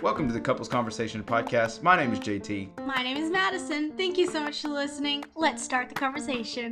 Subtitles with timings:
[0.00, 1.82] Welcome to the Couples Conversation podcast.
[1.82, 2.86] My name is JT.
[2.86, 3.92] My name is Madison.
[3.98, 5.26] Thank you so much for listening.
[5.36, 6.70] Let's start the conversation.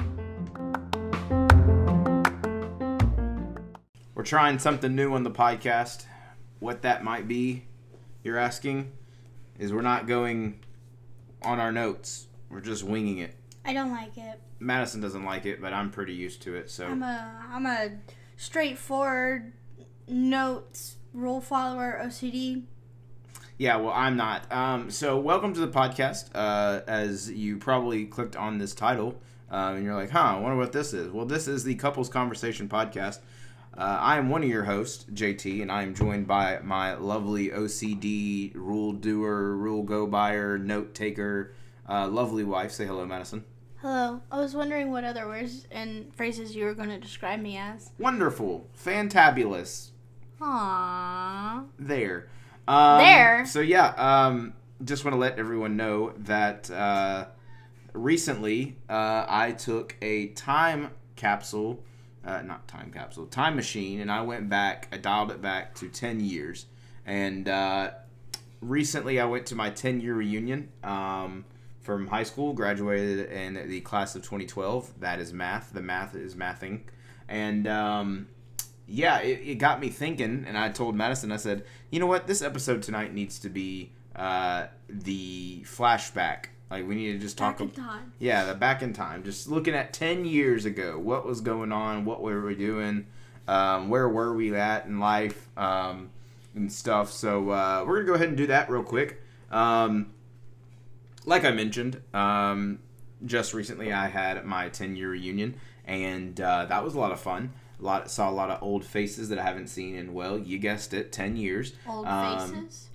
[4.14, 6.06] We're trying something new on the podcast.
[6.58, 7.66] What that might be,
[8.24, 8.92] you're asking,
[9.58, 10.60] is we're not going
[11.42, 12.28] on our notes.
[12.48, 13.34] We're just winging it.
[13.66, 14.40] I don't like it.
[14.60, 16.70] Madison doesn't like it, but I'm pretty used to it.
[16.70, 17.90] So I'm a I'm a
[18.36, 19.52] straightforward
[20.06, 22.62] notes rule follower OCD.
[23.58, 24.50] Yeah, well, I'm not.
[24.52, 26.28] Um, so, welcome to the podcast.
[26.34, 30.58] Uh, as you probably clicked on this title, uh, and you're like, huh, I wonder
[30.58, 31.10] what this is.
[31.10, 33.18] Well, this is the Couples Conversation Podcast.
[33.76, 37.48] Uh, I am one of your hosts, JT, and I am joined by my lovely
[37.48, 41.54] OCD rule doer, rule go buyer, note taker,
[41.88, 42.70] uh, lovely wife.
[42.72, 43.44] Say hello, Madison.
[43.82, 44.22] Hello.
[44.30, 47.90] I was wondering what other words and phrases you were going to describe me as.
[47.98, 49.90] Wonderful, fantabulous.
[50.40, 51.66] Aww.
[51.78, 52.28] There.
[52.66, 53.44] Um, There?
[53.46, 57.26] So yeah, um, just want to let everyone know that uh,
[57.92, 61.82] recently uh, I took a time capsule,
[62.24, 64.88] uh, not time capsule, time machine, and I went back.
[64.90, 66.66] I dialed it back to ten years,
[67.04, 67.90] and uh,
[68.60, 70.70] recently I went to my ten year reunion.
[70.82, 71.44] Um,
[71.86, 75.00] from high school, graduated in the class of 2012.
[75.00, 75.72] That is math.
[75.72, 76.80] The math is mathing,
[77.28, 78.28] and um,
[78.86, 82.26] yeah, it, it got me thinking, and I told Madison, I said, you know what,
[82.26, 86.46] this episode tonight needs to be uh, the flashback.
[86.70, 87.58] Like we need to just talk.
[87.58, 88.12] Back in time.
[88.18, 92.04] Yeah, the back in time, just looking at ten years ago, what was going on,
[92.04, 93.06] what were we doing,
[93.46, 96.10] um, where were we at in life, um,
[96.56, 97.12] and stuff.
[97.12, 99.22] So uh, we're gonna go ahead and do that real quick.
[99.52, 100.12] Um,
[101.26, 102.78] like I mentioned, um,
[103.24, 107.20] just recently I had my 10 year reunion, and uh, that was a lot of
[107.20, 107.52] fun.
[107.78, 110.58] A lot saw a lot of old faces that I haven't seen in well, you
[110.58, 111.74] guessed it, 10 years.
[111.86, 112.88] Old Um, faces.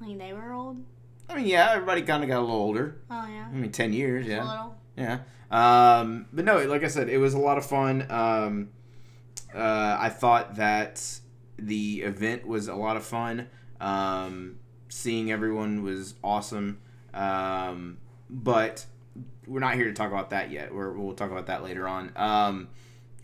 [0.00, 0.82] Like they were old.
[1.28, 2.96] I mean, yeah, everybody kind of got a little older.
[3.10, 3.46] Oh yeah.
[3.48, 4.48] I mean, 10 years, A yeah.
[4.50, 4.76] little.
[4.96, 5.18] Yeah.
[5.50, 8.06] Um, but no, like I said, it was a lot of fun.
[8.10, 8.70] Um,
[9.54, 11.20] uh, I thought that
[11.58, 13.48] the event was a lot of fun.
[13.80, 14.56] Um,
[14.88, 16.80] seeing everyone was awesome.
[17.14, 17.98] Um,
[18.30, 18.86] but
[19.46, 20.74] we're not here to talk about that yet.
[20.74, 22.12] We're, we'll talk about that later on.
[22.16, 22.68] Um,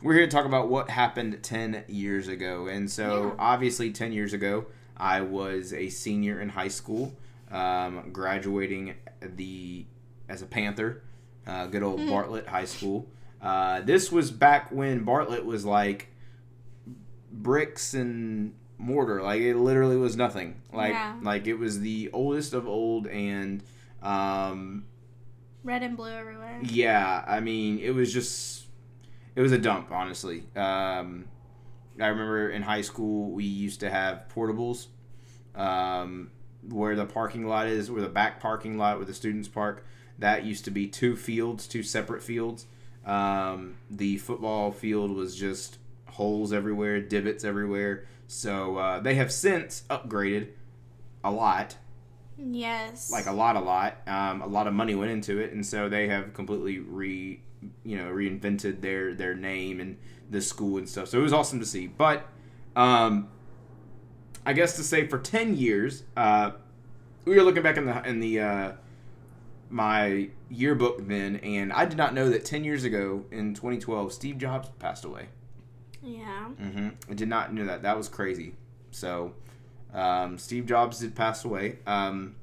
[0.03, 2.67] we're here to talk about what happened 10 years ago.
[2.67, 3.35] And so, Yeah.
[3.39, 4.67] obviously, 10 years ago,
[4.97, 7.17] I was a senior in high school,
[7.51, 9.87] um, graduating the
[10.29, 11.03] as a Panther,
[11.47, 12.09] uh, good old Hmm.
[12.11, 13.07] Bartlett High School.
[13.41, 16.09] Uh, this was back when Bartlett was like
[17.33, 19.23] bricks and mortar.
[19.23, 20.57] Like it literally was nothing.
[20.73, 21.15] Like Yeah.
[21.23, 23.63] like it was the oldest of old, and
[24.03, 24.85] um,
[25.65, 26.61] Red and blue everywhere.
[26.63, 28.67] yeah, I mean it was just
[29.35, 30.45] it was a dump, honestly.
[30.57, 31.27] Um,
[32.01, 34.87] I remember in high school we used to have portables.
[35.55, 36.31] Um,
[36.69, 39.85] where the parking lot is, where the back parking lot where the students park,
[40.19, 42.67] that used to be two fields, two separate fields.
[43.07, 48.07] Um, the football field was just holes everywhere, divots everywhere.
[48.27, 50.49] So uh, they have since upgraded
[51.25, 51.77] a lot,
[52.39, 53.11] Yes.
[53.11, 53.97] like a lot, a lot.
[54.07, 57.41] Um, a lot of money went into it, and so they have completely re,
[57.85, 59.97] you know, reinvented their their name and
[60.31, 61.09] the school and stuff.
[61.09, 61.87] So it was awesome to see.
[61.89, 62.27] But
[62.77, 63.29] um,
[64.47, 66.53] I guess to say for ten years, uh,
[67.25, 68.73] we were looking back in the in the uh,
[69.71, 74.39] my yearbook then, and I did not know that ten years ago in 2012, Steve
[74.39, 75.27] Jobs passed away.
[76.03, 76.49] Yeah.
[76.61, 76.89] Mm-hmm.
[77.11, 77.83] I did not know that.
[77.83, 78.55] That was crazy.
[78.91, 79.35] So,
[79.95, 81.79] um, Steve Jobs did pass away.
[81.87, 82.37] Um,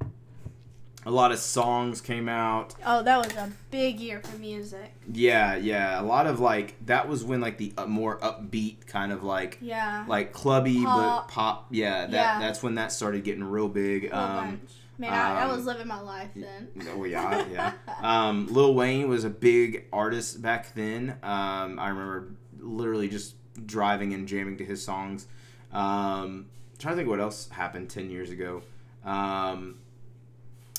[1.08, 2.74] a lot of songs came out.
[2.84, 4.92] Oh, that was a big year for music.
[5.14, 6.02] Yeah, yeah.
[6.02, 9.60] A lot of like that was when like the uh, more upbeat kind of like
[9.62, 10.06] Yeah.
[10.08, 11.28] like clubby Pop.
[11.28, 11.68] but pop.
[11.70, 12.40] Yeah, that Yeah.
[12.40, 14.12] that's when that started getting real big.
[14.12, 14.62] Um.
[14.98, 16.70] Man, I, I um, was living my life then.
[16.94, 17.74] Oh yeah, yeah.
[18.02, 21.18] Um, Lil Wayne was a big artist back then.
[21.22, 22.30] Um, I remember
[22.60, 23.36] literally just
[23.66, 25.28] driving and jamming to his songs.
[25.74, 26.46] Um,
[26.86, 28.62] trying to think what else happened ten years ago.
[29.04, 29.80] Um,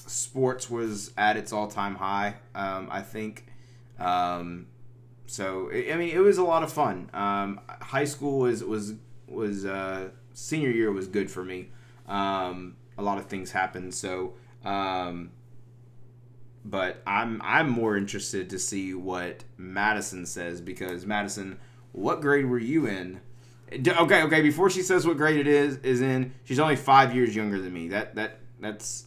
[0.06, 2.36] sports was at its all-time high.
[2.54, 3.46] Um, I think.
[3.98, 4.68] Um,
[5.26, 7.10] so I I mean, it was a lot of fun.
[7.12, 8.94] Um, high school was was
[9.26, 11.70] was uh, senior year was good for me.
[12.06, 13.92] Um, a lot of things happened.
[13.92, 15.32] So, um,
[16.64, 21.58] but I'm I'm more interested to see what Madison says because Madison,
[21.90, 23.22] what grade were you in?
[23.72, 24.42] Okay, okay.
[24.42, 27.72] Before she says what grade it is is in, she's only five years younger than
[27.72, 27.88] me.
[27.88, 29.06] That that that's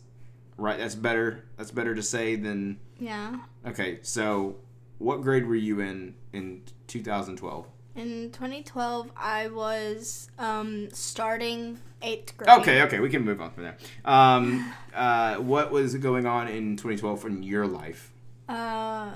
[0.58, 0.78] right.
[0.78, 1.46] That's better.
[1.58, 3.40] That's better to say than Yeah.
[3.66, 4.00] okay.
[4.02, 4.58] So,
[4.98, 7.68] what grade were you in in 2012?
[7.96, 12.50] In 2012, I was um, starting eighth grade.
[12.62, 13.78] Okay, okay, we can move on from there.
[14.06, 18.14] Um, uh, what was going on in 2012 in your life?
[18.48, 19.14] Uh,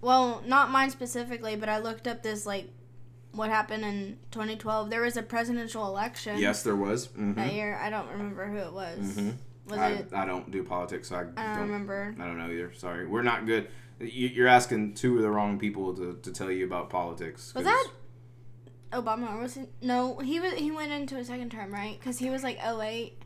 [0.00, 2.68] well, not mine specifically, but I looked up this like
[3.38, 4.90] what happened in 2012.
[4.90, 6.38] There was a presidential election.
[6.38, 7.06] Yes, there was.
[7.08, 7.34] Mm-hmm.
[7.34, 8.98] That year, I don't remember who it was.
[8.98, 9.34] Mhm.
[9.66, 10.08] Was I, it?
[10.12, 11.60] I don't do politics, so I, I don't don't.
[11.60, 12.14] remember.
[12.18, 12.72] I don't know either.
[12.74, 13.68] Sorry, we're not good.
[14.00, 17.54] You- You're asking two of the wrong people to, to tell you about politics.
[17.54, 17.86] Was that
[18.92, 19.70] Obama or was it?
[19.82, 20.54] No, he was.
[20.54, 21.98] He went into a second term, right?
[21.98, 23.22] Because he was like 08,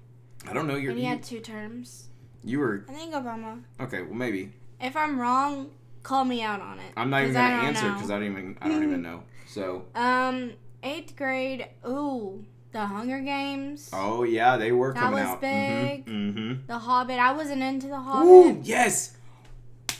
[0.49, 0.75] I don't know.
[0.76, 2.08] You're, and he you, had two terms.
[2.44, 3.62] you were I think Obama.
[3.81, 4.03] okay.
[4.03, 5.70] Well, maybe If I'm wrong,
[6.03, 6.93] call me out on it.
[6.97, 9.23] I'm not even gonna answer because I don't even I don't even know.
[9.53, 10.53] So Um,
[10.83, 11.69] eighth grade.
[11.87, 13.91] Ooh, the Hunger Games.
[13.93, 16.07] oh yeah, they were That coming was big.
[16.07, 16.67] Mm-hmm.
[16.67, 17.19] The Hobbit.
[17.19, 18.65] I wasn't into the Ooh Hobbit.
[18.65, 19.17] yes.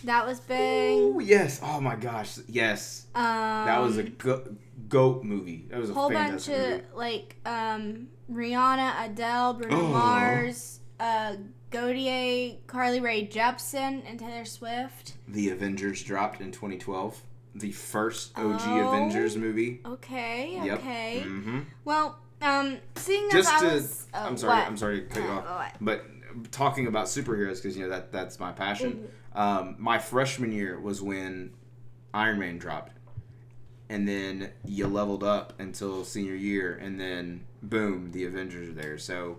[0.05, 0.99] That was big.
[0.99, 1.61] Ooh yes.
[1.63, 2.39] Oh my gosh.
[2.49, 3.07] Yes.
[3.15, 3.23] Um,
[3.67, 4.57] That was a go-
[4.89, 5.67] goat movie.
[5.71, 6.83] That was a whole bunch of movie.
[6.95, 9.89] like um Rihanna, Adele, Bruno Oh.
[9.89, 11.35] Mars, uh,
[11.71, 15.15] Gotye, Carly Rae Jepsen, and Taylor Swift.
[15.29, 17.23] The Avengers dropped in 2012.
[17.55, 18.89] The first OG Oh.
[18.89, 19.81] Avengers movie.
[19.85, 20.79] Okay, Yep.
[20.79, 21.23] okay.
[21.27, 21.61] Mm-hmm.
[21.85, 24.67] Well, um, seeing as Just I to, was, oh, I'm sorry, what?
[24.67, 26.05] I'm sorry to cut you Uh, off, but
[26.51, 29.07] talking about superheroes because you know that that's my passion.
[29.35, 31.53] Um, my freshman year was when
[32.15, 32.93] Iron Man dropped,
[33.89, 38.99] and then you leveled up until senior year, and then boom, the Avengers are there.
[38.99, 39.39] So,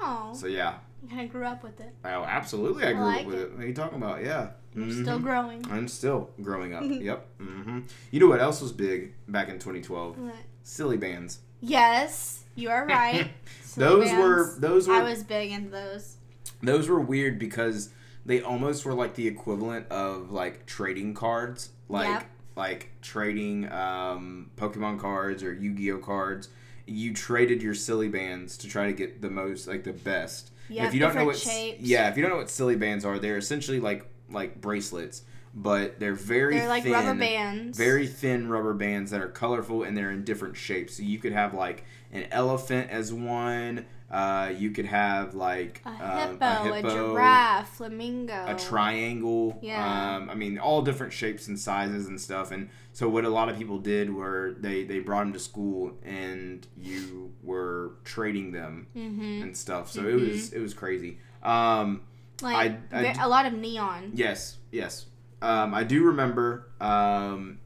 [0.00, 0.74] Wow, so yeah,
[1.14, 1.94] I grew up with it.
[2.04, 3.40] oh, absolutely, I I grew like up with it.
[3.42, 3.52] it.
[3.54, 4.22] What are you talking about?
[4.24, 5.02] Yeah, You're Mhm.
[5.02, 5.64] still growing.
[5.70, 6.82] I'm still growing up.
[6.88, 7.26] yep.
[7.38, 7.80] hmm
[8.10, 10.18] You know what else was big back in 2012?
[10.18, 10.34] What?
[10.62, 11.38] Silly bands.
[11.60, 13.30] Yes, you are right.
[13.62, 16.16] Silly those were those were I was big into those.
[16.62, 17.90] those were weird because
[18.26, 22.24] they almost were like the equivalent of like trading cards like Yep.
[22.56, 26.48] like trading um, pokemon cards or yu-gi-oh cards
[26.86, 30.86] you traded your silly bands to try to get the most like the best Yeah,
[30.86, 31.80] if you don't know what shapes.
[31.80, 35.22] yeah if you don't know what silly bands are they're essentially like like bracelets
[35.56, 37.78] but they're very They're like thin, rubber bands.
[37.78, 40.96] very thin rubber bands that are colorful and they're in different shapes.
[40.96, 43.86] So you could have like an elephant as one.
[44.10, 48.44] Uh, you could have like a um, hippo, a, hippo, giraffe, flamingo.
[48.48, 49.56] a triangle.
[49.62, 50.16] Yeah.
[50.16, 52.50] Um, I mean, all different shapes and sizes and stuff.
[52.50, 55.92] And so what a lot of people did were they they brought them to school
[56.04, 59.42] and you were trading them Mm-hmm.
[59.42, 59.88] and stuff.
[59.92, 61.18] So it was it was crazy.
[61.44, 62.00] Um,
[62.42, 64.12] Like I- I a lot of neon.
[64.14, 65.06] Yes, yes.
[65.42, 67.58] Um, I do remember um,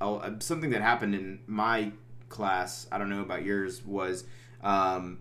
[0.00, 1.92] oh, something that happened in my
[2.28, 2.86] class.
[2.92, 3.84] I don't know about yours.
[3.84, 4.24] Was
[4.62, 5.18] um,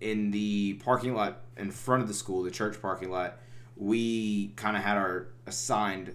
[0.00, 3.38] in the parking lot in front of the school, the church parking lot.
[3.76, 6.14] We kind of had our assigned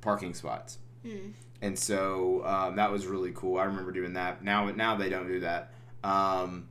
[0.00, 1.32] parking spots, Mm.
[1.62, 3.58] and so um, that was really cool.
[3.58, 4.42] I remember doing that.
[4.42, 5.72] Now, now they don't do that.
[6.02, 6.68] Um,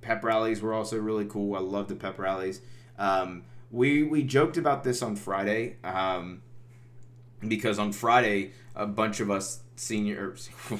[0.00, 1.54] pep rallies were also really cool.
[1.54, 2.60] I love the pep rallies.
[3.00, 6.42] Um, we we joked about this on Friday um,
[7.46, 10.36] because on Friday a bunch of us senior,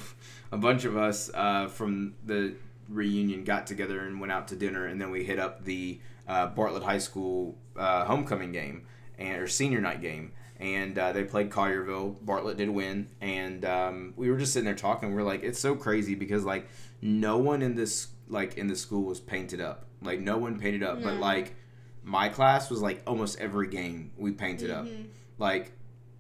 [0.53, 2.55] a bunch of us uh, from the
[2.89, 6.47] reunion got together and went out to dinner, and then we hit up the uh,
[6.47, 8.87] Bartlett High School uh, homecoming game
[9.19, 10.33] and or senior night game.
[10.59, 12.23] And uh, they played Collierville.
[12.23, 15.15] Bartlett did win, and um, we were just sitting there talking.
[15.15, 16.69] We are like, it's so crazy because like
[17.01, 19.87] no one in this like in the school was painted up.
[20.03, 21.55] Like no one painted up, but like
[22.03, 24.87] my class was like almost every game we painted up.
[24.87, 25.07] Mhm.
[25.39, 25.73] Like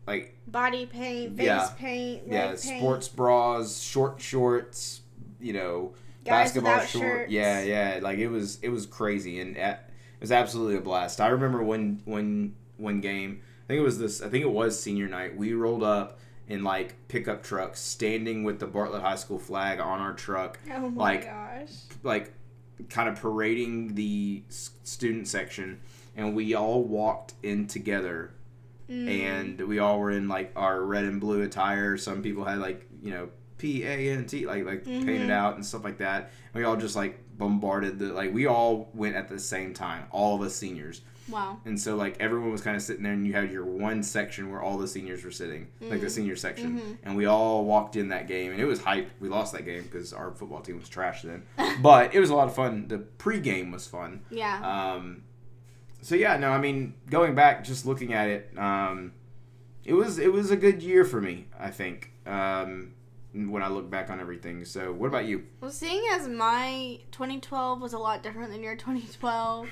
[0.07, 1.69] like Body paint, face Yeah.
[1.79, 2.59] paint, yeah, paint.
[2.59, 5.03] sports bras, short shorts,
[5.41, 5.93] you know,
[6.25, 7.03] Guys basketball without short.
[7.05, 7.33] shirts.
[7.33, 11.21] Yeah, yeah, like it was it was crazy and uh, it was absolutely a blast.
[11.21, 14.79] I remember when when one game, I think it was this I think it was
[14.81, 15.37] senior night.
[15.37, 16.19] We rolled up
[16.49, 20.91] in like pickup trucks standing with the Bartlett High School flag on our truck Oh
[20.91, 21.69] my like, gosh.
[22.03, 22.33] like
[22.89, 25.81] kind of parading the student section
[26.17, 28.33] and we all walked in together
[28.89, 29.09] Mm.
[29.09, 31.97] and we all were in like our red and blue attire.
[31.97, 35.31] Some people had like you know P A N T like like painted Mhm.
[35.31, 36.33] out and stuff like that.
[36.53, 40.07] And we all just like bombarded the like we all went at the same time,
[40.11, 41.03] all of us seniors.
[41.29, 41.59] Wow.
[41.65, 44.51] And so like everyone was kind of sitting there, and you had your one section
[44.51, 46.11] where all the seniors were sitting, like the Mhm.
[46.11, 46.97] senior section, Mhm.
[47.03, 49.11] and we all walked in that game, and it was hype.
[49.21, 51.43] We lost that game because our football team was trash then,
[51.83, 52.89] but it was a lot of fun.
[52.89, 54.23] The pregame was fun.
[54.31, 54.61] Yeah.
[54.95, 55.23] Um,
[56.03, 59.13] so yeah, no, I mean, going back, just looking at it, um,
[59.85, 61.47] it was it was a good year for me.
[61.59, 62.93] I think um,
[63.33, 64.65] when I look back on everything.
[64.65, 65.45] So, what about you?
[65.61, 69.69] well, seeing as my 2012 was a lot different than your 2012,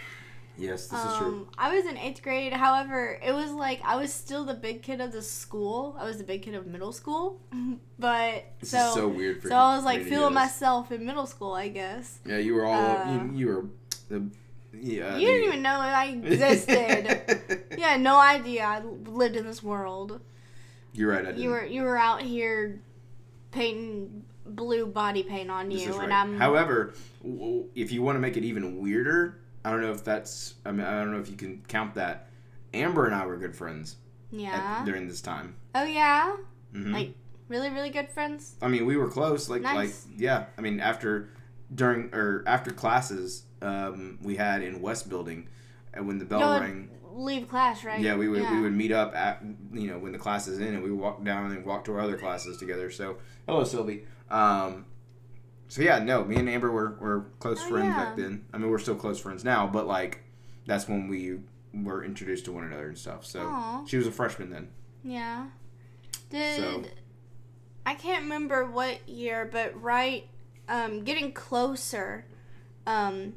[0.59, 1.27] Yes, this is true.
[1.27, 2.53] Um, I was in eighth grade.
[2.53, 5.97] However, it was like I was still the big kid of the school.
[5.99, 7.41] I was the big kid of middle school,
[7.99, 11.27] but This so is so weird for so I was like feeling myself in middle
[11.27, 11.53] school.
[11.53, 13.65] I guess Yeah, you were all Uh, you, you were
[14.09, 14.29] the
[14.75, 15.17] yeah.
[15.17, 17.67] you didn't even know I existed.
[17.79, 20.21] you had no idea I lived in this world.
[20.93, 21.23] You're right.
[21.23, 21.39] I didn't.
[21.41, 22.81] You were you were out here
[23.53, 26.13] painting blue body paint on This you, is and.
[26.13, 26.95] I'm However,
[27.75, 30.55] if you want to make it even weirder, I don't know if that's.
[30.65, 32.29] I mean, I don't know if you can count that.
[32.73, 33.97] Amber and I were good friends
[34.33, 34.83] at- yeah.
[34.87, 35.57] during this time.
[35.75, 36.37] Oh yeah,
[36.73, 37.15] hmm Like-
[37.49, 38.57] really really good friends.
[38.63, 39.49] I mean, we were close.
[39.51, 40.07] Like, Nice.
[40.07, 40.47] like, yeah.
[40.57, 41.29] I mean, after,
[41.75, 45.49] during or after classes, um, we had in West Building,
[45.93, 48.01] and when the bell Y'all rang, Leave class, right?
[48.01, 50.73] yeah, we would we would meet up at you know when the class is in,
[50.75, 52.91] and we walk down and walk to our other classes together.
[52.91, 54.07] So, hello, Sylvie.
[54.31, 54.87] Um,
[55.69, 58.05] so yeah, no, me and Amber were were close Oh, friends yeah.
[58.05, 58.45] back then.
[58.53, 60.23] I mean, we're still close friends now, but like,
[60.67, 61.39] that's when we
[61.75, 63.25] were introduced to one another and stuff.
[63.27, 63.85] So Aw.
[63.87, 64.69] she was a freshman then.
[65.05, 65.47] Yeah.
[66.31, 66.85] Did So-
[67.87, 70.29] I can't remember what year, but right,
[70.69, 72.27] um, getting closer.
[72.87, 73.35] Um,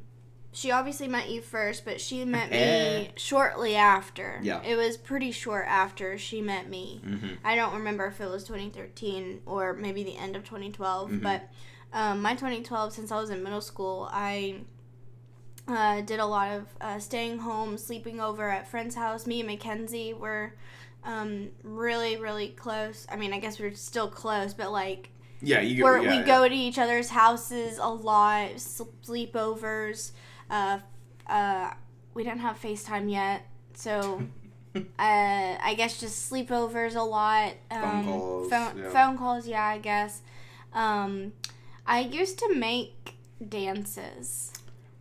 [0.53, 4.39] she obviously met you first, but she met me shortly after.
[4.43, 4.61] Yeah.
[4.63, 7.01] It was pretty short after she met me.
[7.05, 7.27] Mm-hmm.
[7.45, 11.21] I don't remember if it was 2013 or maybe the end of 2012, Mhm.
[11.23, 11.47] but
[11.93, 14.61] um, my 2012, since I was in middle school, I
[15.67, 19.25] uh, did a lot of uh, staying home, sleeping over at friends' house.
[19.27, 20.53] Me and Mackenzie were
[21.03, 23.05] um, really, really close.
[23.11, 25.09] I mean, I guess we are still close, but like
[25.41, 25.95] Yeah, you go.
[25.95, 26.25] yeah, we yeah.
[26.25, 30.11] go to each other's houses a lot, sleepovers.
[30.49, 30.79] Uh,
[31.27, 31.71] uh,
[32.13, 34.21] we didn't have FaceTime yet, so
[34.75, 37.53] uh, I guess just sleepovers a lot.
[37.69, 38.89] Um, calls, Phone, yeah.
[38.89, 40.21] phone calls, yeah, I guess.
[40.73, 41.33] Um,
[41.91, 43.15] I used to make
[43.47, 44.53] dances,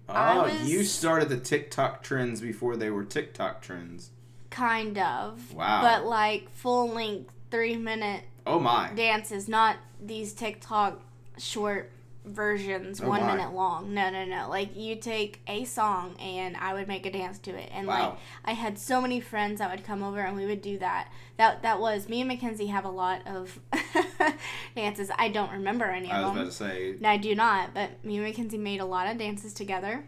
[0.09, 4.11] Oh, was- you started the TikTok trends before they were TikTok trends.
[4.51, 5.83] kind of, Wow.
[5.83, 8.91] but like full length three minute oh my.
[8.97, 11.01] dances, not these TikTok
[11.39, 11.93] short
[12.25, 13.37] versions, Oh one my.
[13.37, 13.95] minute long.
[13.95, 14.49] No, no, no.
[14.49, 18.13] Like you take a song and I would make a dance to it, and like
[18.45, 21.07] I had so many friends that would come over and we would do that.
[21.37, 23.61] That that was me and Mackenzie have a lot of
[24.77, 25.11] dances.
[25.19, 26.43] I don't remember any I of them.
[26.43, 26.97] I was about to say.
[27.01, 27.75] No, I do not.
[27.75, 30.05] But me and Mackenzie made a lot of dances together.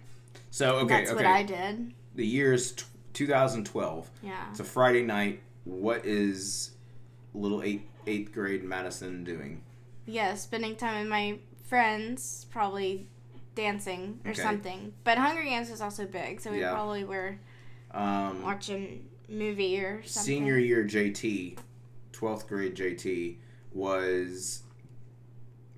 [0.50, 1.16] So okay, That's okay.
[1.16, 1.92] what I did.
[2.14, 4.10] the year is t- 2012.
[4.22, 4.32] Yeah.
[4.50, 5.40] It's a Friday night.
[5.64, 6.72] What is
[7.34, 9.62] little eight eighth grade Madison doing?
[10.06, 13.06] Yeah, spending time with my friends, probably
[13.54, 14.42] dancing or Okay.
[14.42, 14.92] something.
[15.04, 16.72] But Hunger Games was also big, so we Yeah.
[16.72, 17.38] probably were
[17.92, 20.34] Um, watching movie or something.
[20.34, 21.56] senior year JT,
[22.12, 23.36] 12th grade JT
[23.74, 24.62] was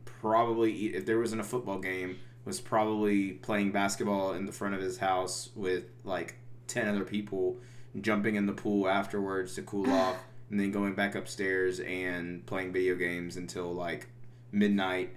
[0.05, 4.81] probably if there wasn't a football game was probably playing basketball in the front of
[4.81, 6.37] his house with like
[6.67, 7.57] 10 other people
[8.01, 10.17] jumping in the pool afterwards to cool off
[10.51, 14.09] and then going back upstairs and playing video games until like
[14.53, 15.15] midnight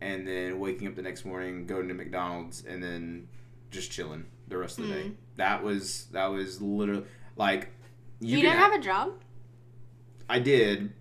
[0.00, 3.28] and then waking up the next morning going to McDonald's and then
[3.70, 5.14] just chilling the rest of the day Mm.
[5.36, 7.04] that was that was literally
[7.36, 7.68] like
[8.20, 9.12] You, can didn't have a job?
[10.28, 10.92] I did,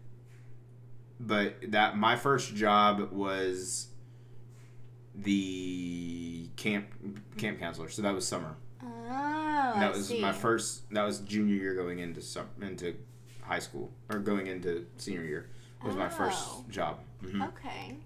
[1.28, 3.88] but that my first job was
[5.16, 6.88] the camp
[7.38, 7.90] camp counselor.
[7.90, 8.56] So that was summer.
[8.84, 10.90] Oh, that was my first.
[10.92, 12.96] That was junior year going into sum, into
[13.42, 15.50] high school or going into senior year
[15.84, 16.66] was my first Oh.
[16.70, 17.00] job.
[17.22, 17.98] hmm Okay.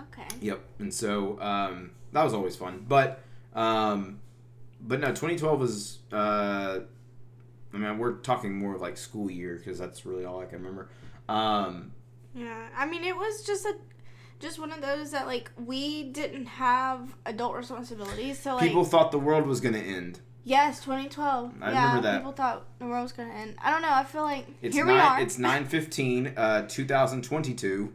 [0.00, 0.28] Okay.
[0.40, 0.60] Yep.
[0.78, 2.84] And so um, that was always fun.
[2.88, 3.20] But
[3.54, 4.20] um,
[4.80, 5.98] but no, 2012 was.
[6.12, 6.80] Uh,
[7.72, 10.58] I mean, we're talking more of like school year because that's really all I can
[10.60, 10.88] remember.
[11.28, 11.92] Um,
[12.38, 13.74] Yeah, I mean, it was just a,
[14.38, 18.38] just one of those that like we didn't have adult responsibilities.
[18.38, 20.20] So like, people thought the world was going to end.
[20.44, 21.54] yes, 2012.
[21.60, 22.18] I yeah, remember that.
[22.18, 23.56] people thought the world was gonna end.
[23.62, 23.90] I don't know.
[23.92, 25.20] I feel like It's here nine, we are.
[25.20, 27.92] It's 9:15, uh, 2022.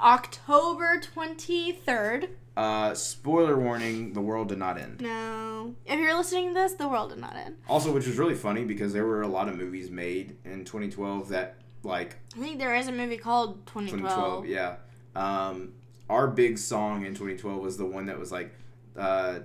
[0.00, 2.28] October 23rd.
[2.56, 5.00] Uh, spoiler warning: the world did not end.
[5.00, 7.56] No, if you're listening to this, the world did not end.
[7.68, 11.28] Also, which was really funny because there were a lot of movies made in 2012
[11.28, 11.56] that
[11.88, 14.44] like I think there is a movie called 2012.
[14.44, 14.46] 2012.
[14.46, 14.76] Yeah.
[15.16, 15.72] Um,
[16.08, 18.54] our big song in 2012 was the one that was like,
[18.96, 19.40] uh,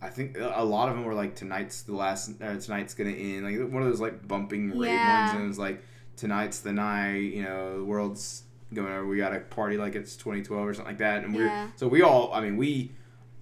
[0.00, 3.44] I think a lot of them were like tonight's the last, uh, tonight's gonna end,
[3.44, 5.20] like one of those like bumping rate Yeah.
[5.22, 5.82] ones, and it was like
[6.16, 10.66] tonight's the night, you know, the world's going over, we gotta party like it's 2012
[10.66, 12.92] or something like that, and we're so we all, I mean, we,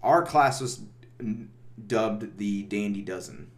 [0.02, 0.80] our class was
[1.87, 3.50] dubbed the Dandy Dozen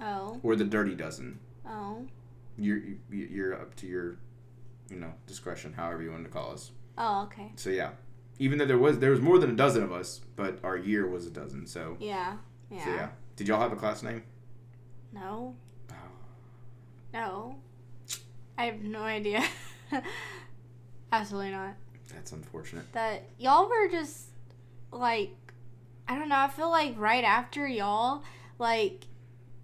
[0.00, 1.38] Oh, or the Dirty Dozen.
[1.66, 2.06] oh,
[2.56, 4.16] You're you- you're up to your,
[4.90, 6.70] you know, discretion, however you want to call us.
[6.98, 7.52] oh, okay.
[7.56, 7.90] So yeah,
[8.38, 11.06] even though there was there was more than a dozen of us, but our year
[11.08, 11.66] was a dozen.
[11.66, 12.36] So, Yeah,
[12.70, 12.84] yeah.
[12.84, 14.22] so yeah, Did y'all have a class name?
[15.12, 15.54] No.
[15.90, 15.94] Oh.
[17.12, 17.56] No.
[18.56, 19.42] I have no idea.
[21.12, 21.74] Absolutely not.
[22.12, 22.92] That's unfortunate.
[22.92, 24.26] That y'all were just
[24.92, 25.34] like
[26.06, 28.22] I don't know, I feel like right after y'all,
[28.58, 29.04] like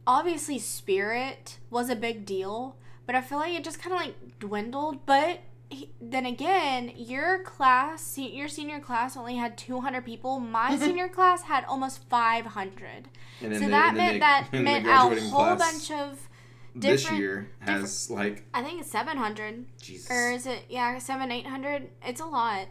[0.06, 2.76] obviously spirit was a big deal,
[3.10, 7.42] but I feel like it just kind of like dwindled, but he- then again, your
[7.42, 10.38] class, your senior class only had 200 people.
[10.38, 13.08] My senior class had almost 500.
[13.40, 16.28] So the- that meant the- that meant a whole bunch of
[16.76, 20.08] this year has like I think it's 700 Jesus.
[20.08, 21.88] or is it yeah, 7 800.
[22.06, 22.68] It's a lot.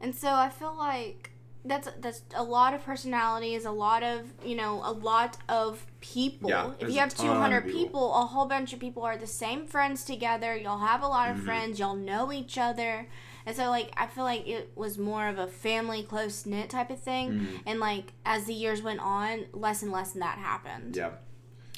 [0.00, 1.30] And so I feel like
[1.64, 6.50] that's that's a lot of personalities, a lot of, you know, a lot of people.
[6.50, 7.78] Yeah, if you have 200 of people.
[7.80, 10.54] people, a whole bunch of people are the same friends together.
[10.56, 11.44] Y'all have a lot of Mhm.
[11.44, 13.08] friends, y'all know each other.
[13.46, 16.90] And so like I feel like it was more of a family close knit type
[16.90, 17.32] of thing.
[17.32, 17.60] Mhm.
[17.66, 20.96] And like as the years went on, less and less of that happened.
[20.96, 21.10] Yeah.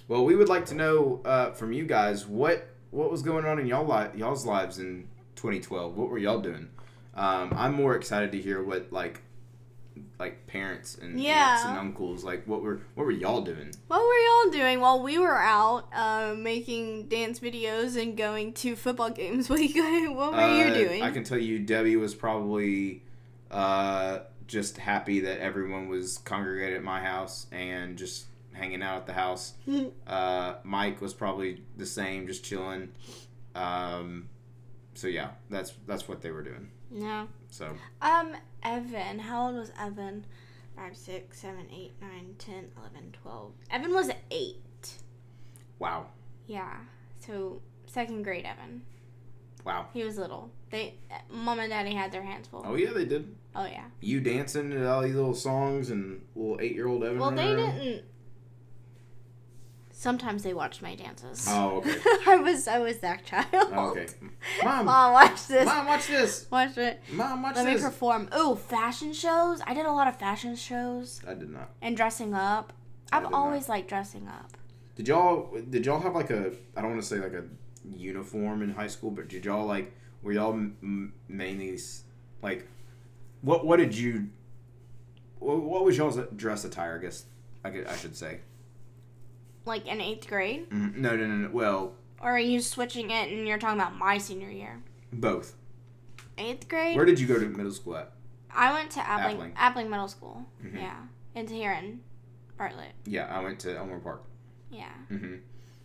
[0.08, 3.58] Well, we would like to know uh, from you guys what what was going on
[3.58, 5.96] in y'all li- y'all's lives in 2012.
[5.96, 6.70] What were y'all doing?
[7.14, 9.22] Um, I'm more excited to hear what like
[10.18, 13.70] like parents and aunts and uncles like what were what were y'all doing?
[13.88, 18.76] What were y'all doing while we were out uh, making dance videos and going to
[18.76, 19.48] football games?
[19.50, 21.02] What, you what were you Uh, doing?
[21.02, 23.02] I can tell you, Debbie was probably
[23.50, 29.06] uh, just happy that everyone was congregated at my house and just hanging out at
[29.06, 29.54] the house.
[30.06, 32.88] Uh, Mike was probably the same, just chilling.
[33.54, 34.28] Um,
[34.94, 36.70] so yeah, that's that's what they were doing.
[36.90, 37.28] no.
[37.50, 39.18] So Um, Evan.
[39.20, 40.24] How old was Evan?
[40.76, 43.52] 5, 6, 7, 8, 9, 10, 11, 12.
[43.70, 44.56] Evan was 8.
[45.78, 46.06] wow,
[46.46, 46.76] Yeah.
[47.18, 48.82] So, second grade Evan.
[49.64, 49.86] wow.
[49.94, 50.50] He was little.
[50.70, 50.94] They,
[51.30, 52.62] Mom and Daddy had their hands full.
[52.66, 53.34] Oh yeah, they did.
[53.54, 53.84] Oh, yeah.
[54.00, 57.18] You dancing to all these little songs and little eight-year-old Evan.
[57.18, 57.78] Well, they around?
[57.78, 58.04] didn't.
[59.98, 61.46] Sometimes they watched my dances.
[61.48, 61.96] Oh okay.
[62.26, 63.46] I was I was that child.
[63.52, 64.06] Oh, okay.
[64.62, 65.64] Mom, Mom, watch this.
[65.64, 66.46] mom, watch this.
[66.50, 67.00] Watch it.
[67.12, 67.64] Mom, watch this.
[67.64, 68.28] Let me perform.
[68.36, 69.62] Ooh, fashion shows.
[69.66, 71.70] I did a lot of fashion shows I did not.
[71.80, 72.74] and dressing up.
[73.10, 73.38] I I've did not.
[73.38, 74.50] always liked dressing up.
[74.96, 77.44] Did y'all did y'all have like a I don't want to say like a
[77.96, 81.78] uniform in high school, but did y'all like were y'all m- mainly
[82.42, 82.68] like
[83.40, 84.28] what what did you
[85.38, 86.98] what, what was y'all's dress attire?
[86.98, 87.24] I guess
[87.64, 88.40] I could, I should say.
[89.66, 90.70] Like in eighth grade?
[90.70, 90.96] Mhm.
[90.96, 91.50] No, no, no, no.
[91.50, 94.82] Well, Or are you switching it and you're talking about my senior year?
[95.12, 95.54] both.
[96.38, 96.96] Eighth grade?
[96.96, 98.12] Where did you go to middle school at?
[98.50, 99.54] I went to Appling, Appling.
[99.54, 100.46] Appling Middle School.
[100.62, 100.74] Mhm.
[100.74, 100.96] Yeah.
[101.34, 102.00] Into here in
[102.58, 102.92] Bartlett.
[103.04, 104.24] Yeah, I went to Elmore Park.
[104.70, 104.92] Yeah.
[105.08, 105.36] hmm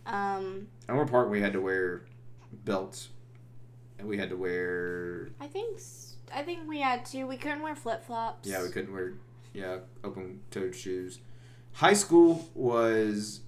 [0.06, 2.04] Um, Elmore Park, we had to wear
[2.64, 3.10] belts,
[3.98, 5.78] and we had to wear I think
[6.34, 7.24] I think we had to.
[7.24, 8.48] We couldn't wear flip flops.
[8.48, 9.14] Yeah, we couldn't wear
[9.54, 11.20] yeah open toed shoes.
[11.74, 13.40] High school was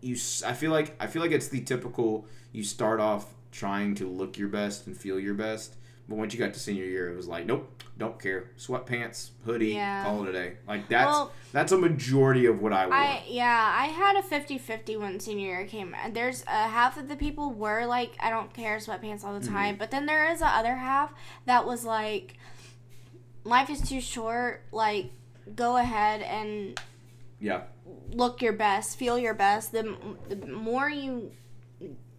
[0.00, 0.16] you.
[0.46, 2.26] I feel like I feel like it's the typical.
[2.52, 5.76] You start off trying to look your best and feel your best,
[6.08, 8.50] but once you got to senior year, it was like nope, don't care.
[8.58, 10.04] Sweatpants, hoodie, Yeah.
[10.04, 10.52] call it a day.
[10.66, 12.94] Like that's Well, that's a majority of what I wore.
[12.94, 15.94] I yeah, I had a 50-50 when senior year came.
[16.12, 19.54] There's a half of the people were like, I don't care, sweatpants all the Mm-hmm.
[19.54, 19.76] time.
[19.76, 21.12] But then there is the other half
[21.46, 22.34] that was like,
[23.44, 24.62] life is too short.
[24.72, 25.10] Like,
[25.54, 26.80] go ahead and
[27.40, 27.62] yeah,
[28.12, 29.72] look your best, feel your best.
[29.72, 29.96] The,
[30.28, 31.32] the more you,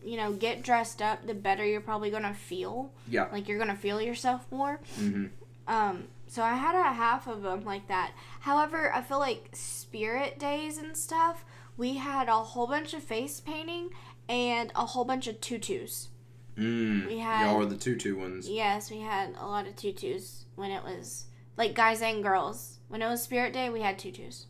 [0.03, 2.91] you know, get dressed up, the better you're probably gonna feel.
[3.07, 3.27] yeah.
[3.31, 4.79] Like you're gonna feel yourself more.
[4.99, 5.27] mm-hmm.
[5.67, 8.11] Um, so I had a half of them like that.
[8.41, 11.45] However, I feel like spirit days and stuff,
[11.77, 13.89] we had a whole bunch of face painting
[14.27, 16.09] and a whole bunch of tutus.
[16.57, 17.07] Mm.
[17.07, 18.49] We had- y'all were the tutu ones.
[18.49, 21.25] Yes, we had a lot of tutus when it was
[21.57, 22.79] like guys and girls.
[22.87, 24.47] When it was spirit day, we had tutus.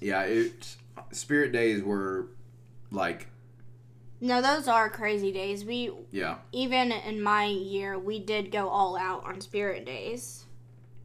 [0.00, 0.76] Yeah, it.
[1.12, 2.28] Spirit days were
[2.90, 3.28] like
[4.20, 5.64] No, those are crazy days.
[5.64, 10.44] We yeah, even in my year, we did go all out on spirit days.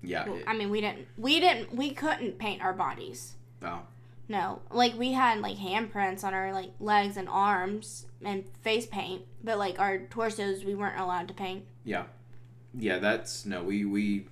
[0.03, 0.25] yeah.
[0.27, 3.35] Well, it- I mean, we didn't we didn't we couldn't paint our bodies.
[3.63, 3.81] oh.
[4.27, 9.21] No, like we had like handprints on our like legs and arms and face paint,
[9.43, 11.63] but like our torsos we weren't allowed to paint.
[11.83, 12.05] Yeah,
[12.73, 12.97] yeah.
[12.97, 13.61] That's no.
[13.61, 14.25] We we,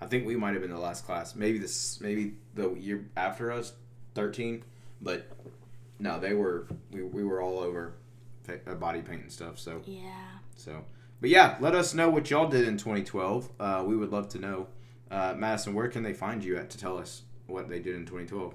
[0.00, 1.36] I think we might have been the last class.
[1.36, 2.00] Maybe this.
[2.00, 3.74] Maybe the year after us,
[4.14, 4.64] thirteen.
[5.00, 5.28] But
[6.00, 6.66] no, they were.
[6.90, 7.94] We, we were all over
[8.48, 9.58] uh, body paint and stuff.
[9.58, 10.10] So Yeah.
[10.56, 10.84] so.
[11.20, 13.50] But yeah, let us know what y'all did in 2012.
[13.58, 14.66] Uh, we would love to know.
[15.10, 18.02] Uh, Madison, where can they find you at to tell us what they did in
[18.04, 18.54] 2012?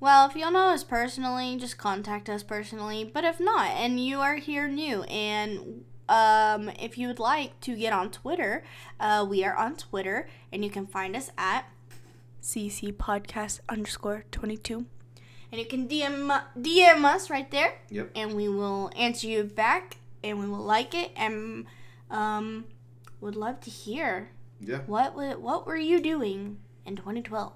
[0.00, 3.04] Well, if y'all know us personally, just contact us personally.
[3.04, 7.74] But if not, and you are here new, and um, if you would like to
[7.74, 8.64] get on Twitter,
[9.00, 11.64] uh, we are on Twitter, and you can find us at
[12.44, 14.84] CC Podcast underscore twenty two.
[15.50, 16.28] and you can DM
[16.58, 17.72] DM us right there.
[17.90, 18.10] Yep.
[18.14, 21.64] And we will answer you back, and we will like it, and
[22.10, 22.66] um,
[23.22, 24.28] would love to hear
[24.60, 24.80] Yeah.
[24.86, 27.52] what what were you doing in 2012?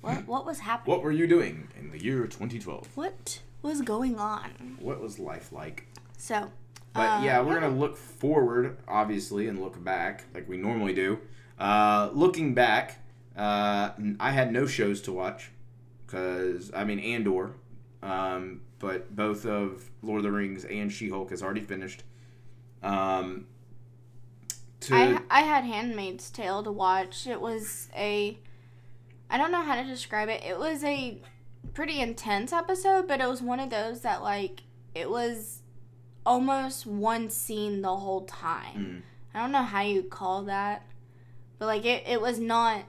[0.00, 0.94] What what was happening?
[0.96, 2.88] What were you doing in the year 2012?
[2.96, 4.78] What was going on?
[4.80, 5.86] What was life like?
[6.16, 6.50] So,
[6.94, 11.18] But uh, yeah, we're gonna look forward, obviously, and look back like we normally do.
[11.58, 12.98] Uh, looking back,
[13.36, 13.90] uh,
[14.20, 15.50] I had no shows to watch
[16.04, 17.54] because I mean Andor,
[18.02, 22.02] um, but both of Lord of the Rings and She Hulk has already finished.
[22.82, 23.46] Um,
[24.80, 27.26] to I I had Handmaid's Tale to watch.
[27.26, 28.38] It was a
[29.30, 30.42] I don't know how to describe it.
[30.44, 31.18] It was a
[31.74, 34.62] pretty intense episode, but it was one of those that like
[34.94, 35.62] it was
[36.26, 38.76] almost one scene the whole time.
[38.76, 39.02] Mm.
[39.34, 40.86] I don't know how you call that.
[41.58, 42.82] But like it, it was not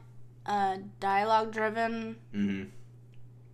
[0.45, 2.17] uh dialogue driven.
[2.33, 2.69] mhm.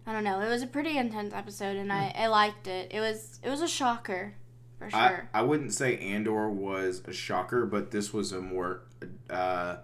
[0.08, 0.40] I don't know.
[0.42, 2.92] It was a pretty intense episode and I, I liked it.
[2.92, 4.34] It was it was a shocker
[4.80, 5.30] for I, sure.
[5.34, 8.82] I wouldn't say Andor was a shocker, but this was a more
[9.30, 9.78] uh,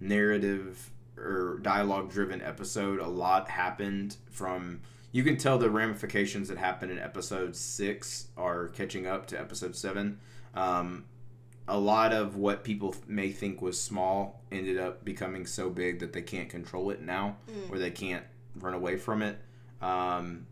[0.00, 3.00] narrative or dialogue driven episode.
[3.00, 4.80] A lot happened from.
[5.12, 9.74] You can tell the ramifications that happened in episode six are catching up to episode
[9.74, 10.20] seven.
[10.54, 11.04] Um,
[11.68, 16.12] a lot of what people may think was small ended up becoming so big that
[16.12, 17.70] they can't control it now, Mm.
[17.72, 18.24] or they can't
[18.60, 19.38] run away from it.
[19.82, 20.46] Um,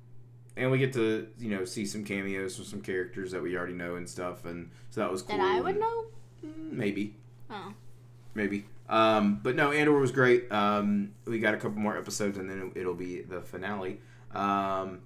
[0.56, 3.74] and we get to you know see some cameos from some characters that we already
[3.74, 5.36] know and stuff, and so that was cool.
[5.38, 6.04] that I would know?
[6.44, 7.16] Mm, Maybe,
[7.50, 7.72] Oh.
[8.34, 8.66] maybe.
[8.88, 10.50] Um, but no, Andor was great.
[10.52, 14.00] Um, we got a couple more episodes, and then it'll be the finale.
[14.32, 15.00] Um,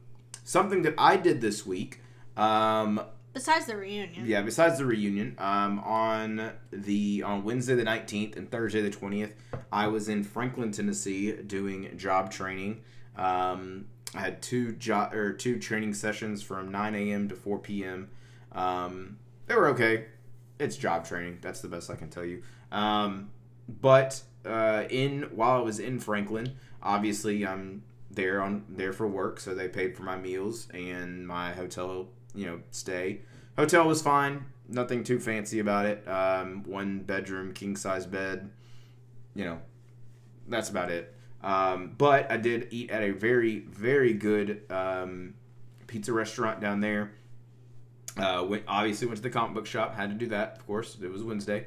[0.44, 2.00] something that I did this week.
[2.36, 3.00] Um,
[3.32, 4.26] Besides the reunion.
[4.26, 9.34] yeah, besides the reunion, um, on the on Wednesday the nineteenth and Thursday the twentieth,
[9.70, 12.80] I was in Franklin, Tennessee, doing job training.
[13.16, 17.28] Um, I had two job or two training sessions from nine a.m.
[17.28, 18.10] to four p.m.
[18.52, 20.06] Um, they were okay.
[20.58, 21.38] It's job training.
[21.40, 22.42] That's the best I can tell you.
[22.72, 23.30] Um,
[23.68, 29.38] but uh, in while I was in Franklin, obviously I'm there on there for work,
[29.38, 32.08] so they paid for my meals and my hotel,
[32.38, 33.20] you know, stay.
[33.56, 36.06] Hotel was fine, nothing too fancy about it.
[36.06, 38.50] Um, one bedroom, king size bed,
[39.34, 39.60] you know,
[40.46, 41.14] that's about it.
[41.42, 45.34] Um, but I did eat at a very very good um,
[45.88, 47.12] pizza restaurant down there.
[48.16, 49.94] Uh, went obviously went to the comic book shop.
[49.94, 50.96] Had to do that, of course.
[51.02, 51.66] It was Wednesday.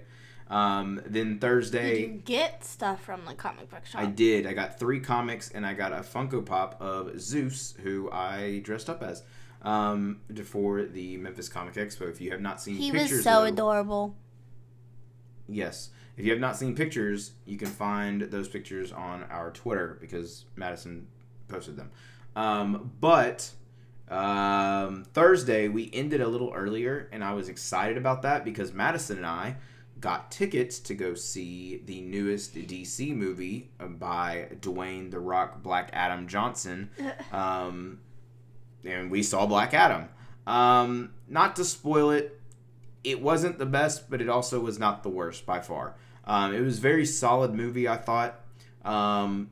[0.49, 2.01] Um, then Thursday.
[2.01, 4.01] Did you get stuff from the comic book shop?
[4.01, 4.45] I did.
[4.45, 8.89] I got three comics and I got a Funko Pop of Zeus, who I dressed
[8.89, 9.23] up as
[9.63, 12.09] um, for the Memphis Comic Expo.
[12.09, 14.15] If you have not seen he pictures, was so though- adorable.
[15.47, 15.89] Yes.
[16.17, 20.45] If you have not seen pictures, you can find those pictures on our Twitter because
[20.55, 21.07] Madison
[21.47, 21.89] posted them.
[22.35, 23.51] Um, but
[24.09, 29.17] um, Thursday, we ended a little earlier, and I was excited about that because Madison
[29.17, 29.55] and I
[29.99, 36.27] got tickets to go see the newest DC movie by Dwayne The Rock Black Adam
[36.27, 36.89] Johnson.
[37.31, 37.99] Um,
[38.85, 40.09] and we saw Black Adam.
[40.47, 42.39] Um, not to spoil it,
[43.03, 45.95] it wasn't the best, but it also was not the worst by far.
[46.25, 48.39] Um, it was very solid movie, I thought.
[48.85, 49.49] Um,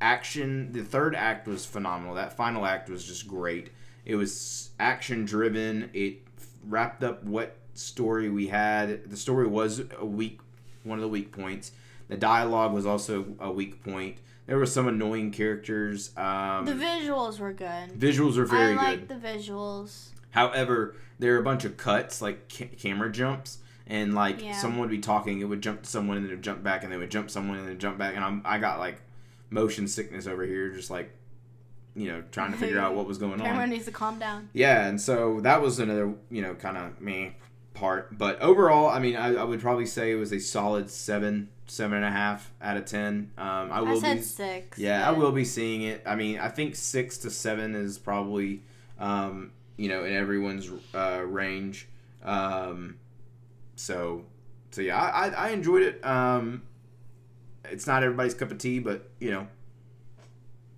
[0.00, 2.14] action, the third act was phenomenal.
[2.14, 3.70] That final act was just great.
[4.04, 5.90] It was action driven.
[5.92, 6.22] It
[6.68, 9.10] wrapped up what story we had.
[9.10, 10.40] The story was a weak,
[10.82, 11.72] one of the weak points.
[12.08, 14.18] The dialogue was also a weak point.
[14.46, 16.10] There were some annoying characters.
[16.16, 17.90] Um, The visuals were good.
[17.98, 19.00] visuals are very I good.
[19.00, 20.08] like the visuals.
[20.30, 24.52] However, there are a bunch of cuts, like ca- camera jumps, and like Yeah.
[24.56, 26.96] someone would be talking, it would jump to someone, and then jump back, and they
[26.96, 29.00] would jump someone, and then jump back, and I'm, I got like
[29.50, 31.12] motion sickness over here, just like
[31.94, 33.70] you know trying to figure out what was going Everyone on.
[33.70, 34.48] needs to calm down.
[34.54, 37.36] Yeah, and so that was another you know kind of me
[37.74, 41.48] part, but overall, I mean, I, I would probably say it was a solid seven,
[41.66, 43.30] seven and a half out of ten.
[43.38, 44.78] Um, I I, will said be six.
[44.78, 46.02] yeah, I will be seeing it.
[46.06, 48.62] I mean, I think six to seven is probably,
[48.98, 51.88] um, you know, in everyone's uh, range.
[52.22, 52.98] Um,
[53.76, 54.24] so,
[54.70, 56.04] so yeah, I, I, I enjoyed it.
[56.04, 56.62] Um,
[57.64, 59.46] it's not everybody's cup of tea, but you know,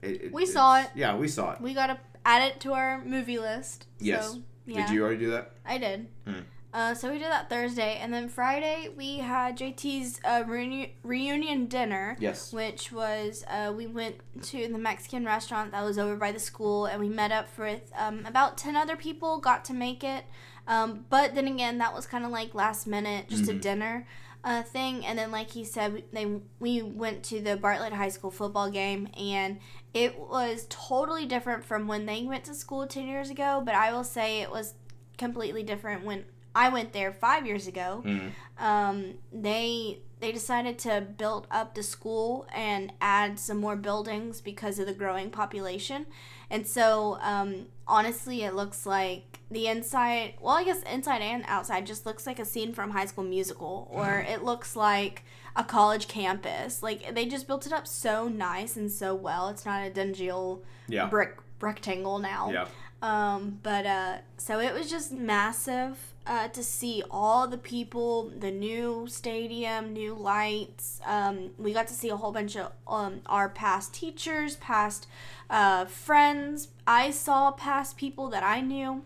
[0.02, 0.88] it, it- We saw it.
[0.94, 1.60] Yeah, we saw it.
[1.60, 3.86] We gotta add it to our movie list.
[3.98, 4.32] Yes.
[4.32, 5.52] So, yeah, Did you already do that?
[5.66, 6.06] I did.
[6.26, 6.40] Hmm.
[6.74, 11.66] Uh, so we did that Thursday, and then Friday we had JT's uh, reuni- reunion
[11.66, 12.16] dinner.
[12.18, 12.52] Yes.
[12.52, 16.86] which was uh, we went to the Mexican restaurant that was over by the school,
[16.86, 19.38] and we met up with um, about ten other people.
[19.38, 20.24] Got to make it,
[20.66, 23.60] um, but then again, that was kind of like last minute, just a Mhm.
[23.60, 24.06] dinner.
[24.46, 26.26] uh, thing, and then like he said, they
[26.60, 29.58] we went to the Bartlett High School football game, and
[29.94, 33.62] it was totally different from when they went to school ten years ago.
[33.64, 34.74] But I will say it was
[35.16, 38.02] completely different when I went there five years ago.
[38.04, 38.30] Mhm.
[38.58, 44.78] Um, they they decided to build up the school and add some more buildings because
[44.78, 46.06] of the growing population.
[46.48, 51.84] And so, um, honestly, it looks like the inside, well, I guess inside and outside,
[51.84, 55.24] just looks like a scene from High School Musical, or it looks like
[55.56, 56.82] a college campus.
[56.82, 59.48] Like, they just built it up so nice and so well.
[59.50, 61.06] It's not a dingy old Yeah.
[61.06, 62.50] brick rectangle now.
[62.50, 62.66] Yeah.
[63.02, 68.50] Um, but uh, so it was just massive uh, to see all the people, the
[68.50, 71.00] new stadium, new lights.
[71.04, 75.06] Um, we got to see a whole bunch of um, our past teachers, past
[75.50, 76.68] uh, friends.
[76.86, 79.04] I saw past people that I knew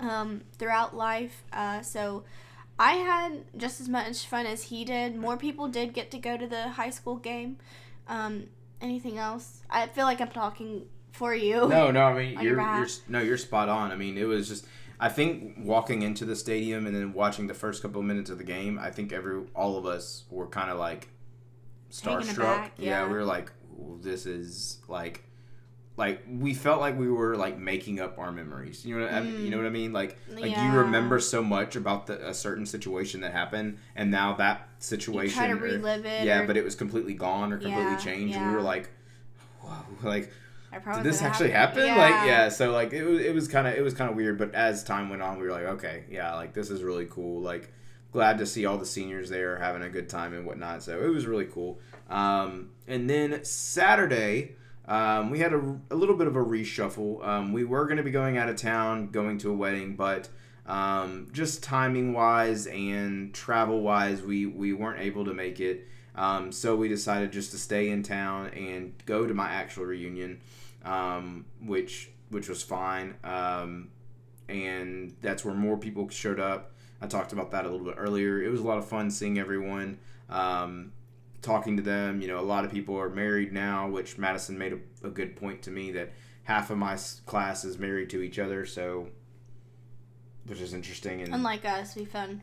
[0.00, 1.44] um, throughout life.
[1.52, 2.24] Uh, so
[2.78, 5.16] I had just as much fun as he did.
[5.16, 7.56] More people did get to go to the high school game.
[8.06, 8.48] Um,
[8.82, 9.62] anything else?
[9.70, 11.68] I feel like I'm talking for you.
[11.68, 13.92] No, no, I mean you're, your you're no, you're spot on.
[13.92, 14.66] I mean, it was just
[15.04, 18.38] I think walking into the stadium and then watching the first couple of minutes of
[18.38, 21.08] the game, I think every all of us were kind of like
[21.90, 22.36] starstruck.
[22.38, 23.02] aback, yeah.
[23.02, 23.06] yeah.
[23.06, 23.52] we were like,
[24.00, 25.24] this is like
[25.96, 28.84] like we felt like we were like making up our memories.
[28.86, 29.92] You know what I, you know what I mean?
[29.92, 30.50] Like like Mm.
[30.52, 30.72] Yeah.
[30.72, 34.64] you remember so much about the, a certain situation that happened, and now that You
[34.78, 36.24] situation, try to or- it.
[36.24, 38.88] yeah, or- but it was completely gone or completely Yeah, changed, and we were like,
[39.60, 40.32] whoa, like
[40.74, 41.88] I promise did this actually happened.
[41.88, 41.98] happen?
[41.98, 42.48] Like, yeah.
[42.48, 44.38] So like, it was it was kind of it was kind of weird.
[44.38, 47.40] But as time went on, we were like, okay, yeah, like this is really cool.
[47.40, 47.72] Like,
[48.12, 50.82] glad to see all the seniors there having a good time and whatnot.
[50.82, 51.78] So it was really cool.
[52.10, 54.56] Um, and then Saturday.
[54.86, 57.26] Um, we had a, a little bit of a reshuffle.
[57.26, 60.28] Um, we were going to be going out of town, going to a wedding, but
[60.66, 65.88] um, just timing wise and travel wise, we, we weren't able to make it.
[66.14, 70.40] Um, so we decided just to stay in town and go to my actual reunion,
[70.84, 73.14] um, which which was fine.
[73.24, 73.90] Um,
[74.48, 76.72] and that's where more people showed up.
[77.00, 78.42] I talked about that a little bit earlier.
[78.42, 80.92] It was a lot of fun seeing everyone, um,
[81.42, 82.20] talking to them.
[82.20, 85.36] You know, a lot of people are married now, which Madison made a, a good
[85.36, 86.12] point to me that
[86.44, 88.64] half of my class is married to each other.
[88.66, 89.08] So,
[90.46, 92.42] which is interesting and Unlike us, we found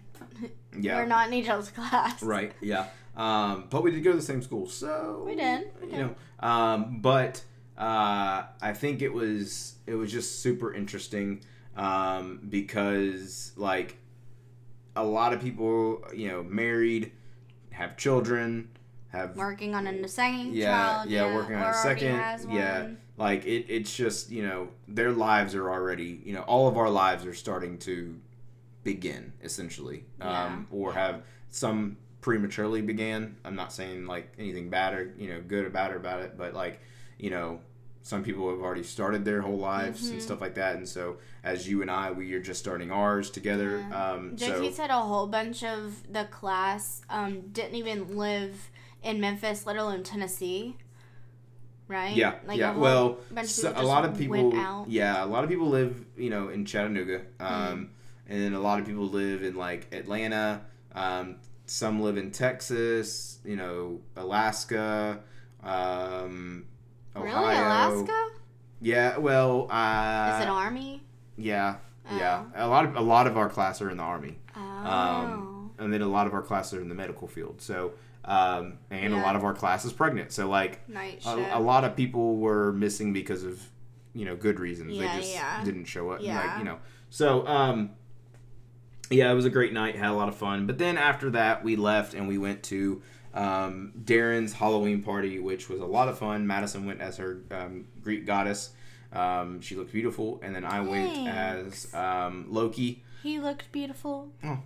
[0.79, 2.21] yeah, we're not in each other's class.
[2.21, 2.53] Right.
[2.61, 2.87] Yeah.
[3.15, 6.15] Um, but we did go to the same school, so We did, we You know,
[6.47, 7.43] um, but
[7.81, 11.41] uh, I think it was it was just super interesting
[11.75, 13.97] um, because like
[14.95, 17.11] a lot of people, you know, married,
[17.71, 18.69] have children,
[19.09, 21.09] have Working on a second Yeah, child.
[21.09, 22.11] yeah, working on a second,
[22.51, 22.89] yeah.
[23.17, 26.89] like it, it's just you know their lives are already you know all of our
[26.89, 28.15] lives are starting to
[28.83, 35.13] begin essentially um, or have some prematurely began i'm not saying like anything bad or
[35.19, 36.79] you know good or bad about it but like
[37.19, 37.59] you know
[38.03, 40.23] some people have already started their whole lives and Mhm.
[40.23, 43.85] stuff like that and so as you and i we are just starting ours together
[43.89, 44.11] Yeah.
[44.13, 48.69] um, JT so said a whole bunch of the class um, didn't even live
[49.03, 50.77] in Memphis, let alone Tennessee.
[51.87, 52.15] Right?
[52.15, 54.53] yeah Like yeah a well bunch of so a lot of people
[54.87, 57.83] yeah a lot of people live you know in chattanooga um, Mm-hmm.
[58.33, 60.61] and then a lot of people live in like atlanta
[60.95, 61.35] um,
[61.65, 65.19] some live in texas you know alaska
[65.63, 66.65] um,
[67.15, 67.25] ohio.
[67.25, 67.55] Really?
[67.55, 68.27] Alaska?
[68.81, 71.01] yeah well uh, Is it Army?
[71.37, 71.75] yeah
[72.09, 72.45] yeah.
[72.55, 74.37] A lot of a lot of our class are in the army.
[74.55, 74.59] Oh.
[74.59, 77.61] um, and then a lot of our classes are in the medical field.
[77.61, 77.93] So
[78.25, 80.31] um, and a lot of our class is pregnant.
[80.31, 80.81] So like
[81.25, 83.61] a, a lot of people were missing because of
[84.13, 84.93] you know good reasons.
[84.93, 85.63] Yeah, they just yeah.
[85.63, 86.19] didn't show up.
[86.19, 86.57] Like Yeah.
[86.59, 86.79] you know.
[87.09, 87.91] So um
[89.09, 89.95] yeah it was a great night.
[89.95, 90.67] Had a lot of fun.
[90.67, 93.01] But then after that we left and we went to
[93.33, 97.85] um, darren's halloween party which was a lot of fun madison went as her um,
[98.01, 98.71] greek goddess
[99.13, 104.29] um, she looked beautiful and then i went as um, loki He looked beautiful.
[104.43, 104.59] Oh,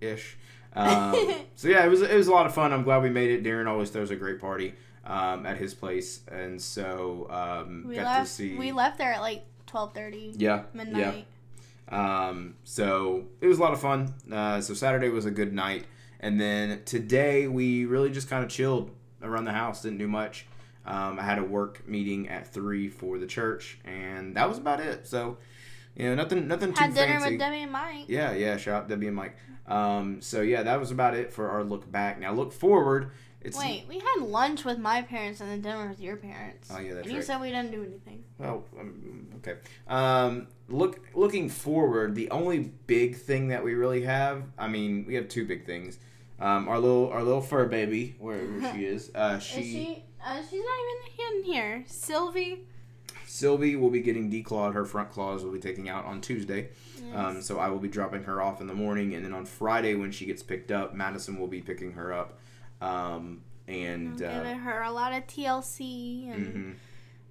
[0.00, 0.36] ish.
[0.74, 1.14] Um,
[1.54, 2.72] so yeah, it was it was a lot of fun.
[2.72, 3.44] I'm glad we made it.
[3.44, 8.04] Darren always throws a great party um, at his place, and so um, We got
[8.04, 8.26] left.
[8.28, 8.56] to see.
[8.56, 11.26] We left there at like twelve thirty yeah, midnight.
[11.90, 12.28] yeah.
[12.28, 14.12] Um, so it was a lot of fun.
[14.30, 15.84] Uh, so Saturday was a good night,
[16.26, 18.90] and then today we really just kind of chilled
[19.22, 19.82] around the house.
[19.82, 20.44] Didn't do much.
[20.84, 24.80] Um, I had a work meeting at three for the church, and that was about
[24.80, 25.06] it.
[25.06, 25.36] So,
[25.94, 27.30] you know, nothing, nothing too Had dinner fancy.
[27.30, 28.04] with Debbie and Mike.
[28.08, 28.56] Yeah, yeah.
[28.56, 29.36] Shout out Debbie and Mike.
[29.68, 32.18] Um, so yeah, that was about it for our look back.
[32.18, 33.12] Now look forward.
[33.40, 36.68] It's Wait, we had lunch with my parents and then dinner with your parents.
[36.72, 37.24] Oh, yeah, that's And you right.
[37.26, 38.24] said we didn't do anything.
[38.38, 39.58] well, um, okay.
[39.86, 45.14] Um, look, looking forward, the only big thing that we really have, I mean, we
[45.14, 46.00] have two big things.
[46.38, 50.04] Um, our little our little fur baby, wherever she is, uh, she, Is she?
[50.24, 51.84] Uh, she's not even in here.
[51.86, 52.64] Sylvie.
[53.26, 54.72] Sylvie will be getting declawed.
[54.74, 56.70] Her front claws will be taking out on Tuesday.
[56.96, 57.14] Yes.
[57.14, 59.94] Um, so I will be dropping her off in the morning, and then on Friday
[59.94, 62.38] when she gets picked up, Madison will be picking her up.
[62.80, 66.74] Um, and I'm uh, giving her a lot of TLC and mhm,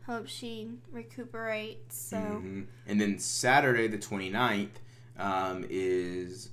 [0.05, 1.97] hope she recuperates.
[1.97, 2.65] So mhm.
[2.87, 4.69] and then Saturday the 29th
[5.17, 6.49] um, is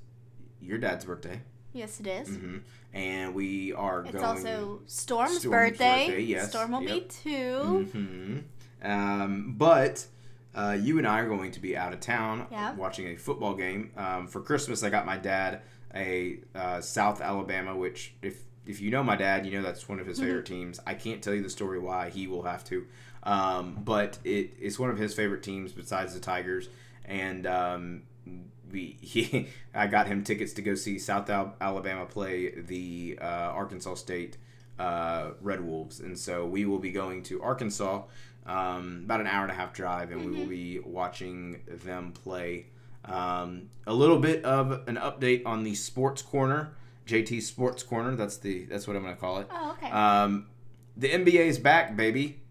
[0.61, 1.41] your dad's birthday.
[1.73, 2.29] Yes, it is.
[2.29, 2.59] hmm
[2.95, 4.25] And we are It's going.
[4.25, 6.07] also Storm's, Storm's birthday.
[6.07, 6.95] birthday, yes, Storm will yep.
[6.95, 8.39] be 2 hmm
[8.83, 10.07] Um, but
[10.55, 12.75] uh, you and I are going to be out of town Yeah.
[12.75, 13.91] watching a football game.
[13.97, 15.63] Um, for Christmas, I got my dad
[15.95, 19.99] a uh, South Alabama, which if if you know my dad, you know that's one
[19.99, 20.79] of his favorite teams.
[20.87, 22.87] I can't tell you the story why he will have to,
[23.25, 26.69] um, but it is one of his favorite teams besides the Tigers.
[27.05, 28.03] And um,
[28.73, 33.95] we he I got him tickets to go see South Alabama play the uh, Arkansas
[33.95, 34.39] State
[34.79, 38.03] uh, Red Wolves, and so we will be going to Arkansas,
[38.47, 42.67] um, about an hour and a half drive, and we will be watching them play.
[43.05, 46.75] Um, a little bit of an update on the Sports Corner,
[47.07, 48.17] JT Sports Corner.
[48.17, 49.49] That's the that's what I'm going to call it.
[49.51, 49.91] Oh, okay.
[49.91, 50.47] Um,
[50.97, 52.42] the NBA's back, baby.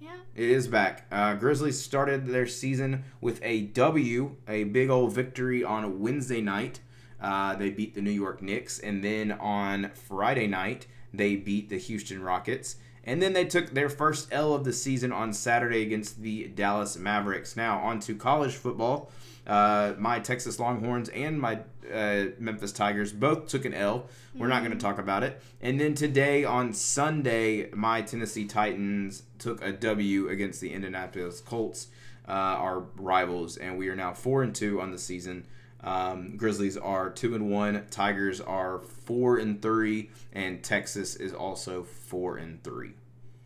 [0.00, 0.16] Yeah.
[0.34, 1.06] It is back.
[1.10, 6.40] Uh, Grizzlies started their season with a W, a big old victory on a Wednesday
[6.40, 6.80] night.
[7.20, 11.78] Uh, they beat the New York Knicks, and then on Friday night they beat the
[11.78, 16.20] Houston Rockets, and then they took their first L of the season on Saturday against
[16.20, 17.56] the Dallas Mavericks.
[17.56, 19.10] Now on to college football.
[19.46, 21.60] Uh, my Texas Longhorns and my
[21.92, 24.08] uh, Memphis Tigers both took an L.
[24.34, 25.40] We're not going to talk about it.
[25.60, 31.86] And then today on Sunday, my Tennessee Titans took a W against the Indianapolis Colts,
[32.28, 35.46] uh, our rivals, and we are now four and two on the season.
[35.86, 37.86] Um, Grizzlies are two and one.
[37.90, 42.92] Tigers are four and three, and Texas is also four and three.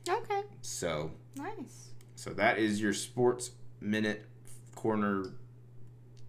[0.08, 0.42] Okay.
[0.62, 1.90] So, Nice.
[2.16, 3.50] so that is your sports
[3.80, 4.26] minute
[4.74, 5.26] corner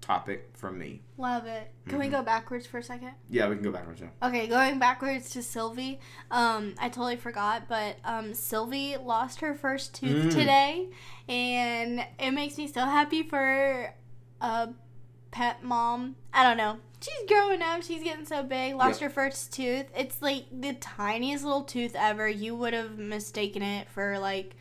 [0.01, 1.01] topic from me.
[1.17, 1.71] Love it.
[1.87, 2.11] Can we Mhm.
[2.11, 3.11] go backwards for a second?
[3.29, 4.09] Yeah, we can go backwards now.
[4.23, 5.99] Okay, going backwards to Sylvie.
[6.31, 10.31] Um, I totally forgot, but um, Sylvie lost her first tooth Mm.
[10.31, 10.89] today,
[11.29, 13.93] and it makes me so happy for
[14.41, 14.69] a
[15.31, 16.15] pet mom.
[16.33, 16.77] I don't know.
[16.99, 17.81] She's growing up.
[17.81, 18.75] She's getting so big.
[18.75, 19.87] Lost her first tooth.
[19.95, 22.27] It's like the tiniest little tooth ever.
[22.27, 24.55] You would have mistaken it for like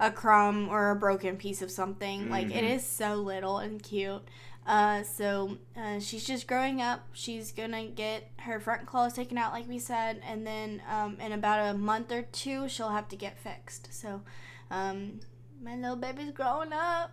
[0.00, 2.30] a crumb or a broken piece of something.
[2.30, 2.74] Like it Mhm.
[2.74, 4.26] is so little and cute.
[4.66, 7.06] Uh, so uh, she's just growing up.
[7.12, 11.30] She's gonna get her front claws taken out, like we said, and then um, in
[11.32, 13.92] about a month or two, she'll have to get fixed.
[13.92, 14.22] So,
[14.70, 15.20] um,
[15.62, 17.12] my little baby's growing up.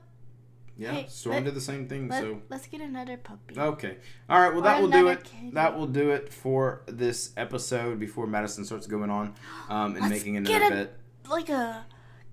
[0.81, 2.07] Yeah, Hey, Storm did the same thing.
[2.07, 3.57] Let, so let's get another puppy.
[3.59, 4.49] okay, all right.
[4.49, 5.29] Well, Or that will do it.
[5.53, 7.99] That will do it for this episode.
[7.99, 9.35] Before Madison starts going on
[9.69, 10.97] um, and Let's making get another a- bet.
[11.29, 11.85] Like a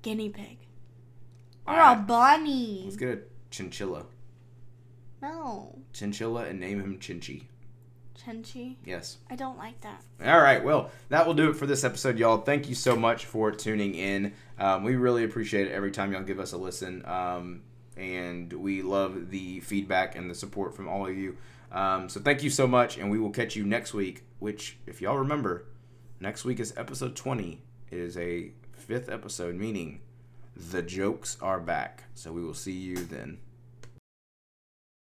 [0.02, 0.58] guinea pig
[1.66, 1.98] or Alright.
[1.98, 2.82] a bunny.
[2.84, 3.18] Let's get a
[3.50, 4.06] chinchilla.
[5.20, 7.44] No, Chinchilla and name him Chinchy.
[8.24, 8.76] Chinchi.
[8.84, 9.18] Yes.
[9.30, 10.02] I don't like that.
[10.24, 10.62] All right.
[10.62, 12.38] Well, that will do it for this episode, y'all.
[12.38, 14.32] Thank you so much for tuning in.
[14.58, 17.04] Um, we really appreciate it every time y'all give us a listen.
[17.06, 17.62] Um,
[17.98, 21.36] and we love the feedback and the support from all of you.
[21.72, 22.96] Um, so thank you so much.
[22.96, 25.66] And we will catch you next week, which, if y'all remember,
[26.20, 27.60] next week is episode 20.
[27.90, 30.00] It is a fifth episode, meaning
[30.56, 32.04] the jokes are back.
[32.14, 33.38] So we will see you then.